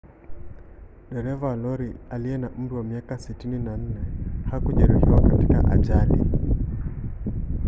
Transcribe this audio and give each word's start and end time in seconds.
dereva 1.11 1.47
wa 1.49 1.55
lori 1.55 1.89
aliye 2.09 2.37
na 2.37 2.47
umri 2.57 2.73
wa 2.75 2.83
miaka 2.83 3.15
64 3.15 3.79
hakujeruhiwa 4.51 5.21
katika 5.21 5.71
ajali 5.71 6.19